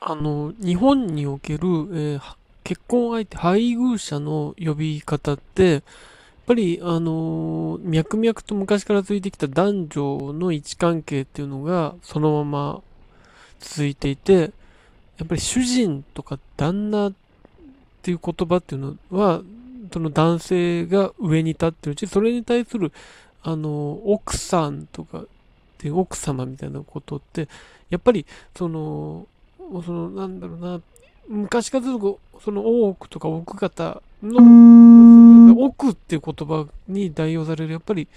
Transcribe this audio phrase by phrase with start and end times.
[0.00, 1.58] あの、日本における、
[1.92, 5.82] えー結婚相手、配偶者の呼び方って、やっ
[6.46, 12.82] ぱり、あのー脈々と昔から続いてきた男女の位置関係っていうのが、そのまま
[13.60, 14.52] 続いていて、
[15.18, 17.12] やっぱり主人とか旦那っ
[18.02, 19.42] ていう言葉っていうのは、
[19.92, 22.92] その男性が上に立ってるうち、それに対する、
[23.42, 25.26] あの、奥さんとかっ
[25.78, 27.48] ていう奥様みたいなことって、
[27.90, 28.26] やっぱり、
[28.56, 29.26] その、
[29.70, 30.80] もうその、なんだろうな、
[31.28, 38.08] 昔からずっとその大奥とか奥方の奥っていう言葉に代用される、やっぱり、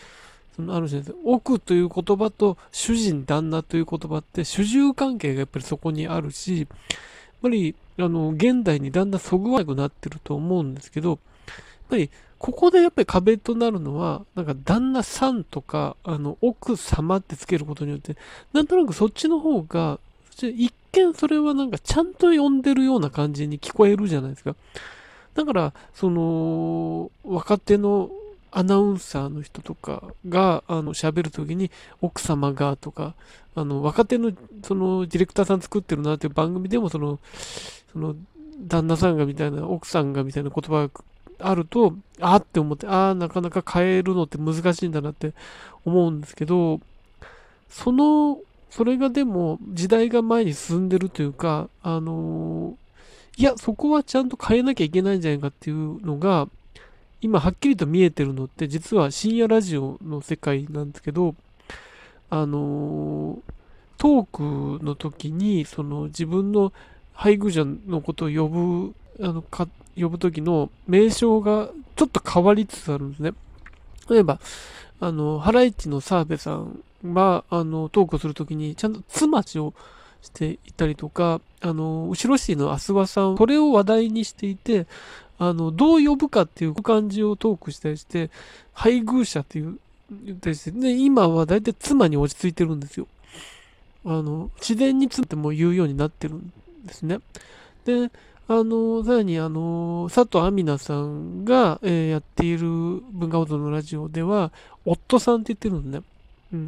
[0.56, 1.18] そのあるじゃないです。
[1.24, 6.68] 奥という言葉と主人、旦那という言葉って主従関係がやっぱりそこにあるし、やっ
[7.42, 11.20] ぱり、あの、現代にだんだんそぐわなくなってると思うんですけど、やっ
[11.90, 18.16] ぱり、ここでやっぱり壁となるのは、なんか旦那さんとか、あの、奥様ってつけることによって、
[18.54, 20.00] なんとなくそっちの方が、
[20.42, 24.56] 一見それはなんかちゃんと呼んでるような感じに聞こえるじゃないですか。
[25.36, 28.10] だから、その、若手の
[28.52, 33.14] アナウンサーの人とかが、あの、喋るときに、奥様がとか、
[33.56, 34.32] あの、若手の、
[34.64, 37.20] その、ディレクターさん作ってるなっていう番組でも、その、
[37.94, 38.16] その、
[38.68, 41.04] 旦那さんがみたいな、奥さんがみたいな言葉が
[41.40, 45.34] あると、あって思って、ああ、なかなか変えるのって難しいんだなって
[45.86, 46.80] 思うんですけど、
[47.70, 52.78] その、それがでも時代が前に進んでるというか、あの
[53.38, 56.48] いや、そこはちゃんと変えなきゃいけないんじゃないかっていうのが、
[57.22, 61.36] 今はっきりと見えてるのって実は深夜ラジオの世界なんですけど、
[62.30, 63.40] あの
[64.00, 66.72] トークの時に、その自分の
[67.14, 69.68] 配偶者のことを呼ぶ、あの、か、
[70.00, 73.34] 呼ぶ時の名称がちょっと変わりつつあるんですね。
[74.10, 74.40] 例えば、
[75.02, 79.74] あの、ハライチの澤部さんは、ああの、トークするときに、ちゃんと妻ちを
[80.22, 84.88] していたりとか、あの、後ろ市のアスワさん、これを話題にしていて、
[85.38, 88.30] あの、どう呼ぶかっていう感じをトークしたりして、
[88.74, 89.80] 配偶者っていう、
[90.24, 93.08] 言ったりして、で、今は大体妻に落ち着いてるんですよ。
[94.06, 96.52] あの、自然に妻っても言うようになってるん
[96.86, 97.20] ですね。
[97.86, 98.12] で、
[98.52, 102.68] あの、さらに、あの、佐藤亜美奈さんが、えー、やっている
[103.12, 104.52] 文化放送のラジオでは、
[104.86, 106.04] 夫さんって言ってるんですね。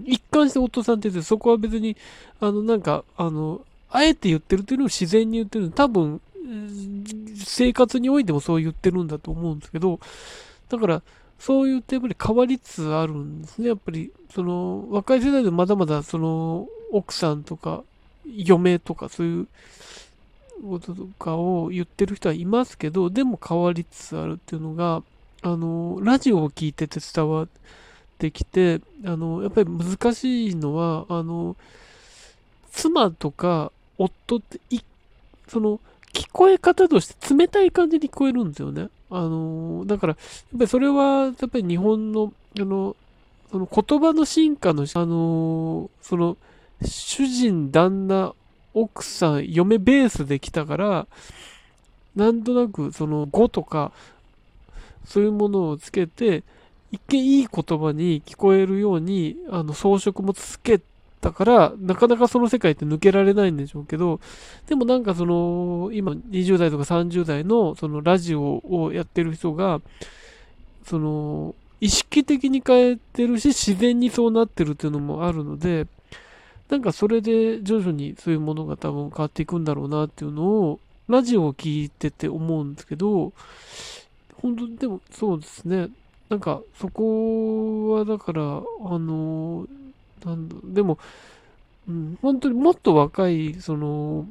[0.05, 1.97] 一貫して夫さんって言って、そこは別に、
[2.39, 6.21] あの、なんか、あの、あえて言ってるっていうのを自然に言ってる多分、
[7.35, 9.99] 生活においてもそう言ってるんだと思うんですけど、
[10.69, 11.01] だから、
[11.39, 13.69] そういうってやっぱり変わりつつあるんですね。
[13.69, 17.83] やっぱり、その、若い世代でまだまだ、その、奥さんとか、
[18.25, 19.47] 嫁とか、そういう、
[20.63, 25.01] こととかを言ってる人はいますけど、でも変わりつつあるっていうのが、
[25.41, 27.59] あの、ラジオを聞いてて伝わって
[28.29, 31.55] きて、あの、やっぱり難しいのは、あの、
[32.71, 34.81] 妻とか夫ってい、
[35.47, 35.79] その、
[36.13, 38.89] 聞こえ方として冷たい感じに聞こえるんですよね。
[39.09, 42.95] あの、だから、やっぱりそれは、やっぱり日本の、あの、
[43.51, 46.37] その言葉の進化の、あの、その、
[46.83, 48.33] 主人、旦那、
[48.73, 51.07] 奥さん、嫁ベースで来たから、
[52.15, 53.91] なんとなくその語とか、
[55.05, 56.43] そういうものをつけて、
[56.91, 60.81] 一見いい言葉に聞こえるように、あの、装飾もつけ
[61.21, 64.19] たから、なかなかその世界って抜けられないんでしょうけど、
[64.67, 69.81] でもなんかその、今20代とか30代のそのラジオをやってる人が、
[70.85, 75.87] その、意識的に変えてるし、自然にそうなってるっていうのもあるので、
[76.69, 83.33] なんかそれで徐々にそういうものが多分変わっていくんだろうなっていうのを、ラジオを聞いてて思うんですけど、
[84.41, 85.89] 本当でもそうですね。
[86.31, 88.45] なんかそこはだから、あ
[88.97, 89.67] の、
[90.23, 90.97] なん、でも、
[91.89, 94.25] うん、本当にもっと若い、その、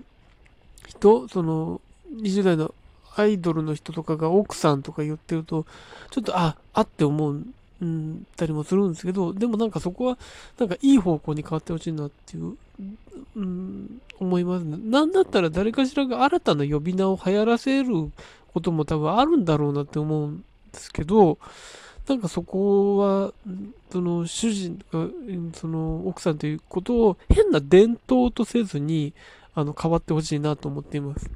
[0.88, 2.74] 人、その、20代の
[3.16, 5.66] アイドルの人とかが奥さんとか言ってると、
[6.10, 7.44] ちょっと、あ、あって思う
[7.82, 10.18] うん、たりもするんですけど、でもなんかそこは、
[10.58, 12.56] なんかいい方向に変わってほしいなっていう、
[13.36, 14.78] うん、思いますね。
[14.82, 18.10] なんだったら誰かしらが新たな呼び名を流行らせる
[18.54, 21.38] ことも多分あるんだろうなって思うんですけど、
[22.08, 23.32] なんかそこは、
[23.92, 25.12] その主人とか、
[25.54, 29.12] その奥さんということを変な伝統とせずに、
[29.54, 31.30] あの、変わってほしいなと思っています。